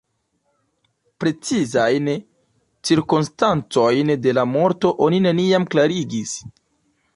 Precizajn 1.23 2.09
cirkonstancojn 2.91 4.13
de 4.25 4.35
la 4.41 4.49
morto 4.57 4.95
oni 5.09 5.23
neniam 5.29 5.71
klarigis. 5.75 6.37